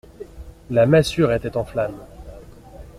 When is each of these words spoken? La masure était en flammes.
La 0.71 0.87
masure 0.87 1.31
était 1.31 1.57
en 1.57 1.63
flammes. 1.63 2.03